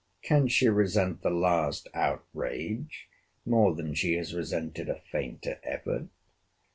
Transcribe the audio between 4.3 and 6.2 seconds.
resented a fainter effort?